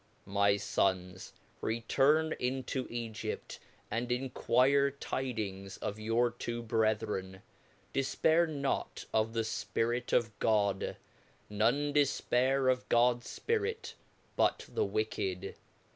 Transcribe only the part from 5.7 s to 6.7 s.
of your two